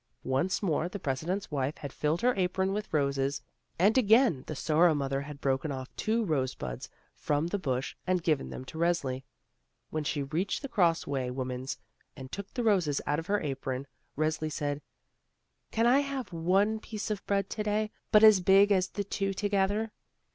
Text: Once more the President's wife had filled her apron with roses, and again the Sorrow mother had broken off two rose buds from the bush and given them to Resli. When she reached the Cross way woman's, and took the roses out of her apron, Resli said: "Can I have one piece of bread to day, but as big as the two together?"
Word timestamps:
Once 0.23 0.63
more 0.63 0.89
the 0.89 0.97
President's 0.97 1.51
wife 1.51 1.77
had 1.77 1.93
filled 1.93 2.21
her 2.21 2.33
apron 2.35 2.73
with 2.73 2.91
roses, 2.91 3.43
and 3.77 3.99
again 3.99 4.43
the 4.47 4.55
Sorrow 4.55 4.95
mother 4.95 5.21
had 5.21 5.39
broken 5.39 5.71
off 5.71 5.95
two 5.95 6.25
rose 6.25 6.55
buds 6.55 6.89
from 7.13 7.45
the 7.45 7.59
bush 7.59 7.95
and 8.07 8.23
given 8.23 8.49
them 8.49 8.65
to 8.65 8.79
Resli. 8.79 9.21
When 9.91 10.03
she 10.03 10.23
reached 10.23 10.63
the 10.63 10.67
Cross 10.67 11.05
way 11.05 11.29
woman's, 11.29 11.77
and 12.15 12.31
took 12.31 12.51
the 12.55 12.63
roses 12.63 12.99
out 13.05 13.19
of 13.19 13.27
her 13.27 13.41
apron, 13.41 13.85
Resli 14.17 14.51
said: 14.51 14.81
"Can 15.69 15.85
I 15.85 15.99
have 15.99 16.33
one 16.33 16.79
piece 16.79 17.11
of 17.11 17.23
bread 17.27 17.47
to 17.51 17.61
day, 17.61 17.91
but 18.11 18.23
as 18.23 18.39
big 18.39 18.71
as 18.71 18.87
the 18.87 19.03
two 19.03 19.35
together?" 19.35 19.91